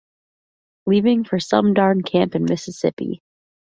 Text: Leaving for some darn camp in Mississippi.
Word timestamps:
Leaving 0.87 1.23
for 1.23 1.39
some 1.39 1.75
darn 1.75 2.01
camp 2.01 2.33
in 2.33 2.43
Mississippi. 2.45 3.21